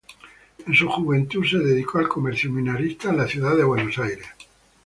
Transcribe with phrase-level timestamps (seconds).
[0.65, 4.25] En su juventud se dedicó al comercio minorista en la ciudad de Buenos Aires.